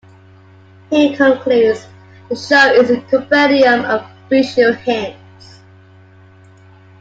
He 0.89 1.15
concludes:The 1.15 2.35
show 2.35 2.73
is 2.73 2.89
a 2.89 3.01
compendium 3.01 3.85
of 3.85 4.03
visual 4.29 4.73
hints. 4.73 5.59